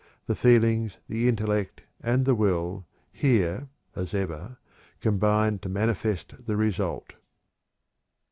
The 0.25 0.33
feelings, 0.35 0.97
the 1.07 1.27
intellect, 1.27 1.83
and 2.01 2.25
the 2.25 2.33
will 2.33 2.87
here, 3.11 3.67
as 3.95 4.15
ever 4.15 4.57
combine 4.99 5.59
to 5.59 5.69
manifest 5.69 6.47
the 6.47 6.57
result. 6.57 7.13